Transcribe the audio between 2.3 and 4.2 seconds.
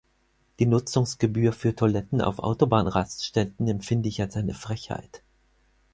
Autobahnraststätten empfinde ich